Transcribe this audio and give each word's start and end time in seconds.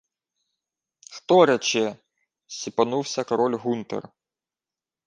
—Хто 1.13 1.45
рече?— 1.45 1.95
сіпонувся 2.47 3.23
король 3.23 3.55
Гунтер. 3.57 4.09